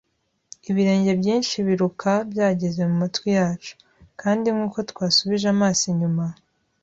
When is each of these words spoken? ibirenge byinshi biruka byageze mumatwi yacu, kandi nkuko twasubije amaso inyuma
ibirenge 0.69 1.11
byinshi 1.21 1.55
biruka 1.67 2.11
byageze 2.31 2.79
mumatwi 2.89 3.29
yacu, 3.39 3.73
kandi 4.21 4.45
nkuko 4.55 4.77
twasubije 4.91 5.47
amaso 5.55 5.83
inyuma 5.93 6.25